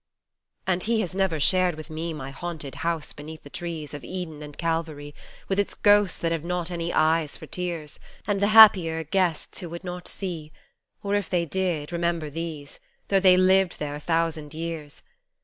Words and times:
And 0.65 0.83
He 0.85 1.01
has 1.01 1.13
never 1.13 1.39
shared 1.39 1.75
with 1.75 1.91
me 1.91 2.11
my 2.11 2.31
haunted 2.31 2.73
house 2.81 3.13
beneath 3.13 3.43
the 3.43 3.51
trees 3.51 3.93
Of 3.93 4.03
Eden 4.03 4.41
and 4.41 4.57
Calvary, 4.57 5.13
with 5.47 5.59
its 5.59 5.75
ghosts 5.75 6.17
that 6.17 6.31
have 6.31 6.43
not 6.43 6.71
any 6.71 6.91
eyes 6.91 7.37
for 7.37 7.45
tears, 7.45 7.99
And 8.25 8.39
the 8.39 8.47
happier 8.47 9.03
guests 9.03 9.59
who 9.59 9.69
would 9.69 9.83
not 9.83 10.07
see, 10.07 10.51
or 11.03 11.13
if 11.13 11.29
they 11.29 11.45
did, 11.45 11.91
remember 11.91 12.31
these, 12.31 12.79
Though 13.09 13.19
they 13.19 13.37
lived 13.37 13.77
there 13.77 13.93
a 13.93 13.99
thousand 13.99 14.55
years. 14.55 15.03